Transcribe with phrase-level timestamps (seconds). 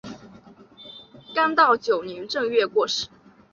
[1.35, 3.07] 干道九年正月过世。